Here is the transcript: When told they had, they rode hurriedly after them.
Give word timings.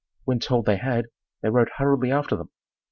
When 0.25 0.39
told 0.39 0.65
they 0.65 0.77
had, 0.77 1.05
they 1.43 1.49
rode 1.51 1.69
hurriedly 1.77 2.11
after 2.11 2.35
them. 2.35 2.49